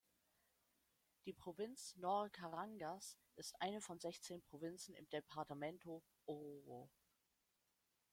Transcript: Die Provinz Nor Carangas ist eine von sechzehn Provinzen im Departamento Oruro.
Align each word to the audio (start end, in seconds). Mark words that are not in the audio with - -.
Die 1.27 1.33
Provinz 1.33 1.95
Nor 1.95 2.29
Carangas 2.31 3.19
ist 3.35 3.53
eine 3.61 3.81
von 3.81 3.99
sechzehn 3.99 4.41
Provinzen 4.41 4.95
im 4.95 5.07
Departamento 5.11 6.03
Oruro. 6.25 6.89